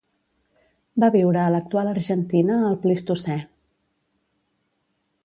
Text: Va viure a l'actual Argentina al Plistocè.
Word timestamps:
Va 1.03 1.09
viure 1.15 1.41
a 1.41 1.51
l'actual 1.55 1.91
Argentina 1.91 2.57
al 2.71 2.79
Plistocè. 2.87 3.37